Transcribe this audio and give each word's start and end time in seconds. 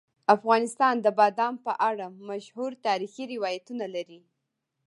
افغانستان 0.35 0.95
د 1.01 1.07
بادام 1.19 1.55
په 1.65 1.71
اړه 1.89 2.05
مشهور 2.29 2.71
تاریخی 2.85 3.23
روایتونه 3.33 3.85
لري. 3.95 4.21